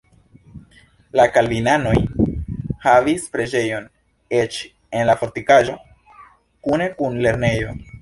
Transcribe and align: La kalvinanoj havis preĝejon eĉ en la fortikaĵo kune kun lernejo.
La 1.19 1.27
kalvinanoj 1.35 1.93
havis 2.87 3.29
preĝejon 3.37 3.87
eĉ 4.41 4.59
en 5.03 5.09
la 5.13 5.21
fortikaĵo 5.23 5.81
kune 6.67 6.93
kun 7.01 7.25
lernejo. 7.29 7.81